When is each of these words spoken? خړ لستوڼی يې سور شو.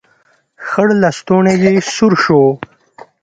خړ 0.67 0.87
لستوڼی 1.01 1.55
يې 1.63 1.73
سور 1.93 2.13
شو. 2.23 2.41